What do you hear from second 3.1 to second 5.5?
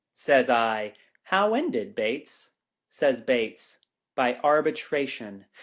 Bates, "By arbitration.